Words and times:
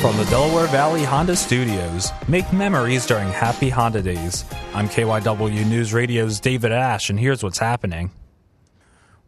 From 0.00 0.18
the 0.18 0.26
Delaware 0.26 0.66
Valley 0.66 1.02
Honda 1.04 1.34
Studios, 1.34 2.10
make 2.28 2.52
memories 2.52 3.06
during 3.06 3.28
happy 3.28 3.70
Honda 3.70 4.02
days. 4.02 4.44
I'm 4.74 4.88
KYW 4.88 5.66
News 5.66 5.94
Radio's 5.94 6.38
David 6.38 6.70
Ash, 6.70 7.08
and 7.08 7.18
here's 7.18 7.42
what's 7.42 7.58
happening. 7.58 8.12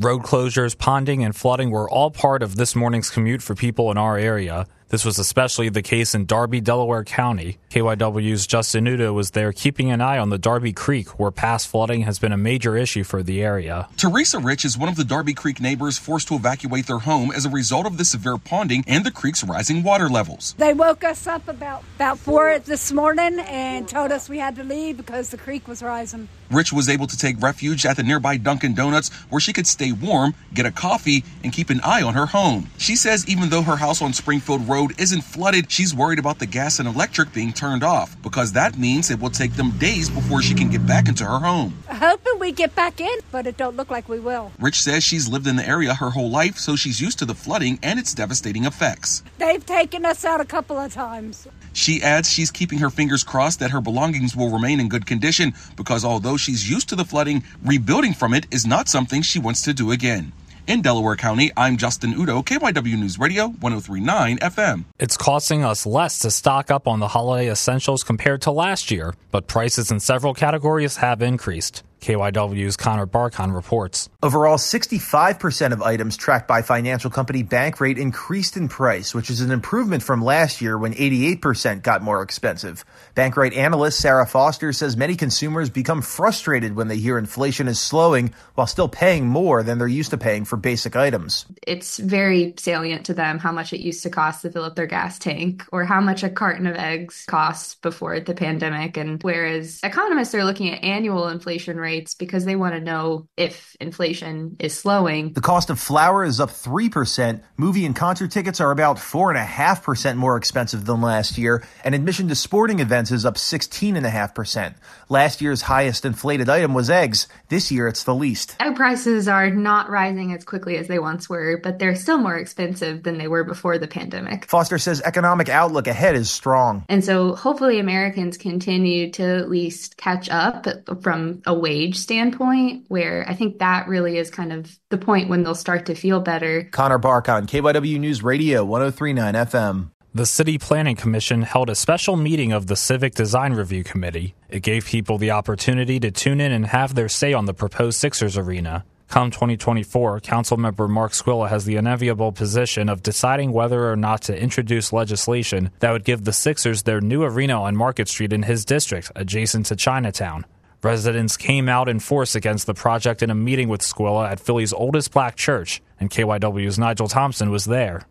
Road 0.00 0.22
closures, 0.22 0.74
ponding, 0.74 1.22
and 1.22 1.36
flooding 1.36 1.70
were 1.70 1.88
all 1.88 2.10
part 2.10 2.42
of 2.42 2.56
this 2.56 2.74
morning's 2.74 3.10
commute 3.10 3.42
for 3.42 3.54
people 3.54 3.90
in 3.90 3.98
our 3.98 4.16
area. 4.16 4.66
This 4.88 5.04
was 5.04 5.18
especially 5.18 5.68
the 5.70 5.82
case 5.82 6.14
in 6.14 6.26
Darby, 6.26 6.60
Delaware 6.60 7.04
County. 7.04 7.58
KYW's 7.70 8.46
Justin 8.46 8.86
Udo 8.86 9.12
was 9.12 9.32
there 9.32 9.52
keeping 9.52 9.90
an 9.90 10.00
eye 10.00 10.18
on 10.18 10.30
the 10.30 10.38
Darby 10.38 10.72
Creek, 10.72 11.18
where 11.18 11.30
past 11.30 11.66
flooding 11.66 12.02
has 12.02 12.18
been 12.18 12.32
a 12.32 12.36
major 12.36 12.76
issue 12.76 13.02
for 13.02 13.22
the 13.22 13.42
area. 13.42 13.88
Teresa 13.96 14.38
Rich 14.38 14.64
is 14.64 14.78
one 14.78 14.88
of 14.88 14.96
the 14.96 15.04
Darby 15.04 15.34
Creek 15.34 15.60
neighbors 15.60 15.98
forced 15.98 16.28
to 16.28 16.34
evacuate 16.34 16.86
their 16.86 16.98
home 16.98 17.32
as 17.32 17.44
a 17.44 17.50
result 17.50 17.86
of 17.86 17.98
the 17.98 18.04
severe 18.04 18.36
ponding 18.36 18.84
and 18.86 19.04
the 19.04 19.10
creek's 19.10 19.42
rising 19.42 19.82
water 19.82 20.08
levels. 20.08 20.54
They 20.58 20.74
woke 20.74 21.02
us 21.02 21.26
up 21.26 21.48
about 21.48 21.82
about 21.96 22.18
four 22.18 22.58
this 22.60 22.92
morning 22.92 23.40
and 23.40 23.88
told 23.88 24.12
us 24.12 24.28
we 24.28 24.38
had 24.38 24.54
to 24.56 24.64
leave 24.64 24.96
because 24.96 25.30
the 25.30 25.38
creek 25.38 25.66
was 25.66 25.82
rising. 25.82 26.28
Rich 26.50 26.72
was 26.72 26.88
able 26.88 27.06
to 27.08 27.16
take 27.16 27.40
refuge 27.42 27.84
at 27.86 27.96
the 27.96 28.02
nearby 28.02 28.36
Dunkin' 28.36 28.74
Donuts 28.74 29.08
where 29.30 29.40
she 29.40 29.52
could 29.52 29.66
stay 29.66 29.90
warm, 29.90 30.34
get 30.52 30.66
a 30.66 30.70
coffee, 30.70 31.24
and 31.42 31.52
keep 31.52 31.70
an 31.70 31.80
eye 31.82 32.02
on 32.02 32.14
her 32.14 32.26
home. 32.26 32.68
She 32.78 32.94
says 32.94 33.26
even 33.26 33.48
though 33.48 33.62
her 33.62 33.76
house 33.76 34.00
on 34.02 34.12
Springfield 34.12 34.68
Road 34.68 34.83
isn't 34.98 35.22
flooded, 35.22 35.70
she's 35.70 35.94
worried 35.94 36.18
about 36.18 36.38
the 36.38 36.46
gas 36.46 36.78
and 36.78 36.88
electric 36.88 37.32
being 37.32 37.52
turned 37.52 37.82
off 37.82 38.20
because 38.22 38.52
that 38.52 38.78
means 38.78 39.10
it 39.10 39.20
will 39.20 39.30
take 39.30 39.54
them 39.54 39.70
days 39.78 40.10
before 40.10 40.42
she 40.42 40.54
can 40.54 40.70
get 40.70 40.86
back 40.86 41.08
into 41.08 41.24
her 41.24 41.38
home. 41.38 41.76
Hoping 41.88 42.38
we 42.38 42.52
get 42.52 42.74
back 42.74 43.00
in, 43.00 43.18
but 43.30 43.46
it 43.46 43.56
don't 43.56 43.76
look 43.76 43.90
like 43.90 44.08
we 44.08 44.20
will. 44.20 44.52
Rich 44.58 44.80
says 44.80 45.04
she's 45.04 45.28
lived 45.28 45.46
in 45.46 45.56
the 45.56 45.66
area 45.66 45.94
her 45.94 46.10
whole 46.10 46.30
life, 46.30 46.58
so 46.58 46.76
she's 46.76 47.00
used 47.00 47.18
to 47.18 47.24
the 47.24 47.34
flooding 47.34 47.78
and 47.82 47.98
its 47.98 48.14
devastating 48.14 48.64
effects. 48.64 49.22
They've 49.38 49.64
taken 49.64 50.04
us 50.04 50.24
out 50.24 50.40
a 50.40 50.44
couple 50.44 50.78
of 50.78 50.92
times. 50.92 51.46
She 51.72 52.02
adds 52.02 52.30
she's 52.30 52.50
keeping 52.50 52.78
her 52.78 52.90
fingers 52.90 53.24
crossed 53.24 53.60
that 53.60 53.72
her 53.72 53.80
belongings 53.80 54.36
will 54.36 54.50
remain 54.50 54.80
in 54.80 54.88
good 54.88 55.06
condition 55.06 55.54
because 55.76 56.04
although 56.04 56.36
she's 56.36 56.70
used 56.70 56.88
to 56.90 56.96
the 56.96 57.04
flooding, 57.04 57.42
rebuilding 57.64 58.14
from 58.14 58.32
it 58.32 58.46
is 58.52 58.66
not 58.66 58.88
something 58.88 59.22
she 59.22 59.38
wants 59.38 59.62
to 59.62 59.74
do 59.74 59.90
again. 59.90 60.32
In 60.66 60.80
Delaware 60.80 61.16
County, 61.16 61.52
I'm 61.58 61.76
Justin 61.76 62.14
Udo, 62.14 62.42
KYW 62.42 62.98
News 62.98 63.18
Radio 63.18 63.48
1039 63.48 64.38
FM. 64.38 64.84
It's 64.98 65.18
costing 65.18 65.62
us 65.62 65.84
less 65.84 66.20
to 66.20 66.30
stock 66.30 66.70
up 66.70 66.88
on 66.88 67.00
the 67.00 67.08
holiday 67.08 67.50
essentials 67.50 68.02
compared 68.02 68.40
to 68.42 68.50
last 68.50 68.90
year, 68.90 69.12
but 69.30 69.46
prices 69.46 69.90
in 69.90 70.00
several 70.00 70.32
categories 70.32 70.96
have 70.96 71.20
increased. 71.20 71.82
KYW's 72.04 72.76
Connor 72.76 73.06
Barkon 73.06 73.50
reports. 73.50 74.10
Overall, 74.22 74.58
65% 74.58 75.72
of 75.72 75.80
items 75.80 76.18
tracked 76.18 76.46
by 76.46 76.60
financial 76.60 77.10
company 77.10 77.42
Bankrate 77.42 77.96
increased 77.96 78.58
in 78.58 78.68
price, 78.68 79.14
which 79.14 79.30
is 79.30 79.40
an 79.40 79.50
improvement 79.50 80.02
from 80.02 80.22
last 80.22 80.60
year 80.60 80.76
when 80.76 80.92
88% 80.92 81.82
got 81.82 82.02
more 82.02 82.20
expensive. 82.20 82.84
Bankrate 83.16 83.56
analyst 83.56 84.00
Sarah 84.00 84.26
Foster 84.26 84.72
says 84.74 84.98
many 84.98 85.16
consumers 85.16 85.70
become 85.70 86.02
frustrated 86.02 86.76
when 86.76 86.88
they 86.88 86.98
hear 86.98 87.16
inflation 87.16 87.68
is 87.68 87.80
slowing 87.80 88.34
while 88.54 88.66
still 88.66 88.88
paying 88.88 89.26
more 89.26 89.62
than 89.62 89.78
they're 89.78 89.88
used 89.88 90.10
to 90.10 90.18
paying 90.18 90.44
for 90.44 90.58
basic 90.58 90.96
items. 90.96 91.46
It's 91.66 91.96
very 91.98 92.52
salient 92.58 93.06
to 93.06 93.14
them 93.14 93.38
how 93.38 93.52
much 93.52 93.72
it 93.72 93.80
used 93.80 94.02
to 94.02 94.10
cost 94.10 94.42
to 94.42 94.50
fill 94.50 94.64
up 94.64 94.76
their 94.76 94.86
gas 94.86 95.18
tank 95.18 95.64
or 95.72 95.84
how 95.84 96.02
much 96.02 96.22
a 96.22 96.28
carton 96.28 96.66
of 96.66 96.76
eggs 96.76 97.24
cost 97.26 97.80
before 97.80 98.20
the 98.20 98.34
pandemic. 98.34 98.98
And 98.98 99.22
whereas 99.22 99.80
economists 99.82 100.34
are 100.34 100.44
looking 100.44 100.70
at 100.70 100.84
annual 100.84 101.28
inflation 101.28 101.78
rates, 101.78 101.93
rates 101.94 102.14
because 102.14 102.44
they 102.44 102.56
want 102.56 102.74
to 102.74 102.80
know 102.80 103.28
if 103.36 103.76
inflation 103.80 104.56
is 104.58 104.76
slowing. 104.76 105.32
The 105.32 105.40
cost 105.40 105.70
of 105.70 105.78
flour 105.78 106.24
is 106.24 106.40
up 106.40 106.50
3%. 106.50 107.40
Movie 107.56 107.86
and 107.86 107.94
concert 107.94 108.30
tickets 108.30 108.60
are 108.60 108.70
about 108.70 108.96
4.5% 108.96 110.16
more 110.16 110.36
expensive 110.36 110.84
than 110.86 111.00
last 111.00 111.38
year. 111.38 111.62
And 111.84 111.94
admission 111.94 112.28
to 112.28 112.34
sporting 112.34 112.80
events 112.80 113.10
is 113.10 113.24
up 113.24 113.36
16.5%. 113.36 114.74
Last 115.08 115.40
year's 115.40 115.62
highest 115.62 116.04
inflated 116.04 116.48
item 116.48 116.74
was 116.74 116.90
eggs. 116.90 117.28
This 117.48 117.70
year 117.70 117.86
it's 117.86 118.04
the 118.04 118.14
least. 118.14 118.56
Egg 118.60 118.74
prices 118.74 119.28
are 119.28 119.50
not 119.50 119.88
rising 119.88 120.32
as 120.32 120.44
quickly 120.44 120.76
as 120.76 120.88
they 120.88 120.98
once 120.98 121.28
were, 121.28 121.60
but 121.62 121.78
they're 121.78 121.94
still 121.94 122.18
more 122.18 122.36
expensive 122.36 123.04
than 123.04 123.18
they 123.18 123.28
were 123.28 123.44
before 123.44 123.78
the 123.78 123.86
pandemic. 123.86 124.46
Foster 124.46 124.78
says 124.78 125.00
economic 125.02 125.48
outlook 125.48 125.86
ahead 125.86 126.16
is 126.16 126.30
strong. 126.30 126.84
And 126.88 127.04
so 127.04 127.34
hopefully 127.34 127.78
Americans 127.78 128.36
continue 128.36 129.10
to 129.12 129.22
at 129.22 129.48
least 129.48 129.96
catch 129.96 130.28
up 130.30 130.66
from 131.02 131.42
a 131.46 131.54
wage 131.54 131.73
standpoint, 131.96 132.84
where 132.88 133.24
I 133.28 133.34
think 133.34 133.58
that 133.58 133.88
really 133.88 134.18
is 134.18 134.30
kind 134.30 134.52
of 134.52 134.78
the 134.90 134.98
point 134.98 135.28
when 135.28 135.42
they'll 135.42 135.54
start 135.54 135.86
to 135.86 135.94
feel 135.94 136.20
better. 136.20 136.64
Connor 136.70 136.98
Barkon 136.98 137.46
KYW 137.46 137.98
News 137.98 138.22
Radio 138.22 138.64
1039 138.64 139.34
FM. 139.34 139.90
The 140.16 140.26
City 140.26 140.58
Planning 140.58 140.94
Commission 140.94 141.42
held 141.42 141.68
a 141.68 141.74
special 141.74 142.14
meeting 142.14 142.52
of 142.52 142.68
the 142.68 142.76
Civic 142.76 143.16
Design 143.16 143.52
Review 143.52 143.82
Committee. 143.82 144.36
It 144.48 144.60
gave 144.62 144.86
people 144.86 145.18
the 145.18 145.32
opportunity 145.32 145.98
to 145.98 146.12
tune 146.12 146.40
in 146.40 146.52
and 146.52 146.66
have 146.66 146.94
their 146.94 147.08
say 147.08 147.32
on 147.32 147.46
the 147.46 147.54
proposed 147.54 147.98
Sixers 147.98 148.38
arena. 148.38 148.84
Come 149.08 149.30
2024, 149.30 150.20
Councilmember 150.20 150.88
Mark 150.88 151.12
Squilla 151.12 151.48
has 151.48 151.64
the 151.64 151.76
enviable 151.76 152.32
position 152.32 152.88
of 152.88 153.02
deciding 153.02 153.52
whether 153.52 153.90
or 153.90 153.96
not 153.96 154.22
to 154.22 154.40
introduce 154.40 154.92
legislation 154.92 155.70
that 155.80 155.90
would 155.90 156.04
give 156.04 156.24
the 156.24 156.32
Sixers 156.32 156.84
their 156.84 157.00
new 157.00 157.22
arena 157.22 157.60
on 157.60 157.76
Market 157.76 158.08
Street 158.08 158.32
in 158.32 158.44
his 158.44 158.64
district, 158.64 159.10
adjacent 159.16 159.66
to 159.66 159.76
Chinatown. 159.76 160.46
Residents 160.84 161.38
came 161.38 161.66
out 161.66 161.88
in 161.88 161.98
force 161.98 162.34
against 162.34 162.66
the 162.66 162.74
project 162.74 163.22
in 163.22 163.30
a 163.30 163.34
meeting 163.34 163.70
with 163.70 163.80
Squilla 163.80 164.30
at 164.30 164.38
Philly's 164.38 164.74
oldest 164.74 165.12
black 165.12 165.34
church, 165.34 165.80
and 165.98 166.10
KYW's 166.10 166.78
Nigel 166.78 167.08
Thompson 167.08 167.50
was 167.50 167.64
there. 167.64 168.02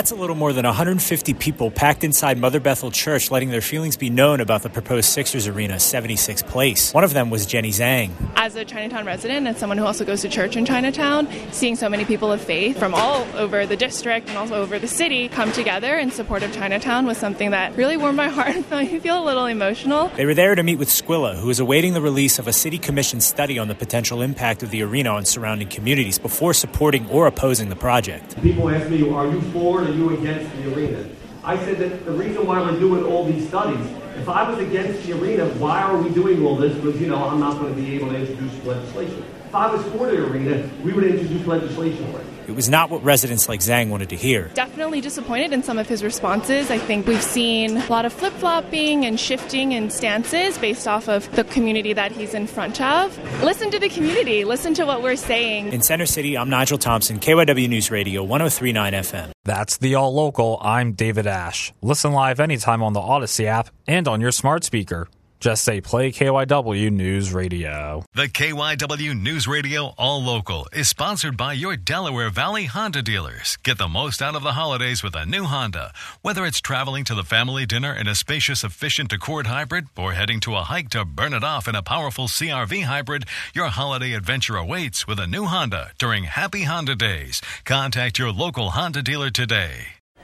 That's 0.00 0.12
a 0.12 0.14
little 0.14 0.34
more 0.34 0.54
than 0.54 0.64
150 0.64 1.34
people 1.34 1.70
packed 1.70 2.04
inside 2.04 2.38
Mother 2.38 2.58
Bethel 2.58 2.90
Church, 2.90 3.30
letting 3.30 3.50
their 3.50 3.60
feelings 3.60 3.98
be 3.98 4.08
known 4.08 4.40
about 4.40 4.62
the 4.62 4.70
proposed 4.70 5.10
Sixers 5.10 5.46
Arena, 5.46 5.74
76th 5.74 6.46
Place. 6.46 6.94
One 6.94 7.04
of 7.04 7.12
them 7.12 7.28
was 7.28 7.44
Jenny 7.44 7.68
Zhang. 7.68 8.10
As 8.34 8.56
a 8.56 8.64
Chinatown 8.64 9.04
resident 9.04 9.46
and 9.46 9.54
someone 9.58 9.76
who 9.76 9.84
also 9.84 10.06
goes 10.06 10.22
to 10.22 10.30
church 10.30 10.56
in 10.56 10.64
Chinatown, 10.64 11.28
seeing 11.52 11.76
so 11.76 11.90
many 11.90 12.06
people 12.06 12.32
of 12.32 12.40
faith 12.40 12.78
from 12.78 12.94
all 12.94 13.26
over 13.34 13.66
the 13.66 13.76
district 13.76 14.30
and 14.30 14.38
also 14.38 14.54
over 14.54 14.78
the 14.78 14.88
city 14.88 15.28
come 15.28 15.52
together 15.52 15.98
in 15.98 16.10
support 16.10 16.42
of 16.42 16.50
Chinatown 16.54 17.04
was 17.04 17.18
something 17.18 17.50
that 17.50 17.76
really 17.76 17.98
warmed 17.98 18.16
my 18.16 18.28
heart 18.30 18.56
and 18.56 18.70
made 18.70 18.90
me 18.90 19.00
feel 19.00 19.22
a 19.22 19.26
little 19.26 19.44
emotional. 19.44 20.08
They 20.16 20.24
were 20.24 20.32
there 20.32 20.54
to 20.54 20.62
meet 20.62 20.76
with 20.76 20.88
Squilla, 20.88 21.38
who 21.38 21.50
is 21.50 21.60
awaiting 21.60 21.92
the 21.92 22.00
release 22.00 22.38
of 22.38 22.48
a 22.48 22.54
city 22.54 22.78
commission 22.78 23.20
study 23.20 23.58
on 23.58 23.68
the 23.68 23.74
potential 23.74 24.22
impact 24.22 24.62
of 24.62 24.70
the 24.70 24.82
arena 24.82 25.10
on 25.10 25.26
surrounding 25.26 25.68
communities 25.68 26.18
before 26.18 26.54
supporting 26.54 27.06
or 27.10 27.26
opposing 27.26 27.68
the 27.68 27.76
project. 27.76 28.40
People 28.40 28.70
ask 28.70 28.88
me, 28.88 29.06
are 29.12 29.26
you 29.26 29.42
for 29.52 29.89
or 29.89 29.89
are 29.90 29.94
you 29.94 30.16
against 30.16 30.54
the 30.56 30.74
arena? 30.74 31.08
I 31.42 31.56
said 31.56 31.78
that 31.78 32.04
the 32.04 32.12
reason 32.12 32.46
why 32.46 32.60
we're 32.60 32.78
doing 32.78 33.04
all 33.04 33.24
these 33.24 33.48
studies, 33.48 33.84
if 34.16 34.28
I 34.28 34.48
was 34.48 34.58
against 34.58 35.04
the 35.06 35.18
arena, 35.18 35.46
why 35.58 35.82
are 35.82 35.96
we 35.96 36.10
doing 36.10 36.44
all 36.44 36.56
this? 36.56 36.74
Because, 36.76 37.00
you 37.00 37.08
know, 37.08 37.24
I'm 37.24 37.40
not 37.40 37.58
going 37.58 37.74
to 37.74 37.80
be 37.80 37.94
able 37.96 38.10
to 38.10 38.16
introduce 38.16 38.64
legislation. 38.64 39.24
If 39.50 39.56
I 39.56 39.74
was 39.74 39.84
for 39.86 40.06
the 40.06 40.24
arena, 40.30 40.70
we 40.84 40.92
would 40.92 41.02
introduce 41.02 41.44
legislation 41.44 42.12
for 42.12 42.20
it. 42.20 42.26
It 42.46 42.54
was 42.54 42.68
not 42.68 42.88
what 42.88 43.02
residents 43.02 43.48
like 43.48 43.58
Zhang 43.58 43.90
wanted 43.90 44.10
to 44.10 44.16
hear. 44.16 44.48
Definitely 44.54 45.00
disappointed 45.00 45.52
in 45.52 45.64
some 45.64 45.76
of 45.76 45.88
his 45.88 46.04
responses. 46.04 46.70
I 46.70 46.78
think 46.78 47.08
we've 47.08 47.20
seen 47.20 47.76
a 47.76 47.86
lot 47.88 48.04
of 48.04 48.12
flip 48.12 48.32
flopping 48.34 49.04
and 49.04 49.18
shifting 49.18 49.72
in 49.72 49.90
stances 49.90 50.56
based 50.56 50.86
off 50.86 51.08
of 51.08 51.28
the 51.34 51.42
community 51.42 51.92
that 51.94 52.12
he's 52.12 52.32
in 52.32 52.46
front 52.46 52.80
of. 52.80 53.18
Listen 53.42 53.72
to 53.72 53.80
the 53.80 53.88
community, 53.88 54.44
listen 54.44 54.72
to 54.74 54.84
what 54.84 55.02
we're 55.02 55.16
saying. 55.16 55.72
In 55.72 55.82
Center 55.82 56.06
City, 56.06 56.38
I'm 56.38 56.48
Nigel 56.48 56.78
Thompson, 56.78 57.18
KYW 57.18 57.68
News 57.68 57.90
Radio, 57.90 58.22
1039 58.22 58.92
FM. 58.92 59.32
That's 59.44 59.78
the 59.78 59.96
All 59.96 60.14
Local. 60.14 60.60
I'm 60.62 60.92
David 60.92 61.26
Ash. 61.26 61.72
Listen 61.82 62.12
live 62.12 62.38
anytime 62.38 62.84
on 62.84 62.92
the 62.92 63.00
Audacy 63.00 63.46
app 63.46 63.70
and 63.88 64.06
on 64.06 64.20
your 64.20 64.30
smart 64.30 64.62
speaker. 64.62 65.08
Just 65.40 65.64
say 65.64 65.80
play 65.80 66.12
KYW 66.12 66.90
News 66.92 67.32
Radio. 67.32 68.04
The 68.14 68.28
KYW 68.28 69.18
News 69.18 69.48
Radio 69.48 69.94
All 69.96 70.22
Local 70.22 70.68
is 70.70 70.90
sponsored 70.90 71.38
by 71.38 71.54
your 71.54 71.78
Delaware 71.78 72.28
Valley 72.28 72.66
Honda 72.66 73.00
dealers. 73.00 73.56
Get 73.62 73.78
the 73.78 73.88
most 73.88 74.20
out 74.20 74.34
of 74.34 74.42
the 74.42 74.52
holidays 74.52 75.02
with 75.02 75.14
a 75.14 75.24
new 75.24 75.44
Honda. 75.44 75.94
Whether 76.20 76.44
it's 76.44 76.60
traveling 76.60 77.04
to 77.04 77.14
the 77.14 77.24
family 77.24 77.64
dinner 77.64 77.90
in 77.90 78.06
a 78.06 78.14
spacious, 78.14 78.62
efficient 78.62 79.14
Accord 79.14 79.46
hybrid 79.46 79.86
or 79.96 80.12
heading 80.12 80.40
to 80.40 80.56
a 80.56 80.62
hike 80.62 80.90
to 80.90 81.06
burn 81.06 81.32
it 81.32 81.42
off 81.42 81.66
in 81.66 81.74
a 81.74 81.82
powerful 81.82 82.28
CRV 82.28 82.84
hybrid, 82.84 83.24
your 83.54 83.68
holiday 83.68 84.12
adventure 84.12 84.56
awaits 84.56 85.06
with 85.06 85.18
a 85.18 85.26
new 85.26 85.46
Honda 85.46 85.92
during 85.98 86.24
Happy 86.24 86.64
Honda 86.64 86.94
Days. 86.94 87.40
Contact 87.64 88.18
your 88.18 88.30
local 88.30 88.70
Honda 88.72 89.02
dealer 89.02 89.30
today. 89.30 89.99